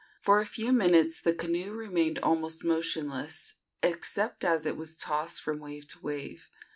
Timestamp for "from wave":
5.43-5.87